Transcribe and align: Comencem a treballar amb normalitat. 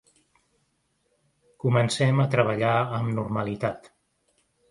Comencem 1.65 2.23
a 2.23 2.27
treballar 2.35 2.73
amb 3.01 3.13
normalitat. 3.19 3.93